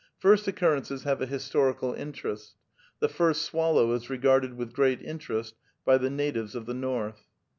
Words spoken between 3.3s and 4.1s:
swallow is